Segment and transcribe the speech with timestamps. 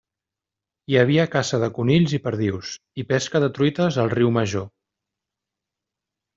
[0.91, 4.69] Hi havia caça de conills i perdius, i pesca de truites al Riu Major.